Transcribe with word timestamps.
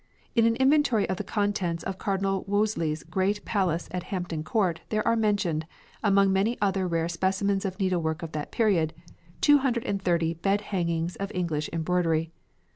In 0.33 0.47
an 0.47 0.55
inventory 0.55 1.07
of 1.07 1.17
the 1.17 1.23
contents 1.23 1.83
of 1.83 1.99
Cardinal 1.99 2.43
Wolsey's 2.47 3.03
great 3.03 3.45
palace 3.45 3.87
at 3.91 4.01
Hampton 4.09 4.43
Court 4.43 4.81
there 4.89 5.07
are 5.07 5.15
mentioned, 5.15 5.67
among 6.03 6.33
many 6.33 6.57
other 6.59 6.87
rare 6.87 7.07
specimens 7.07 7.65
of 7.65 7.77
needlework 7.79 8.23
of 8.23 8.31
that 8.31 8.51
period, 8.51 8.95
"230 9.41 10.33
bed 10.33 10.61
hangings 10.61 11.17
of 11.17 11.31
English 11.35 11.69
embroidery." 11.71 12.31